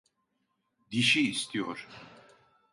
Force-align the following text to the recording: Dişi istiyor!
Dişi 0.91 1.19
istiyor! 1.31 1.87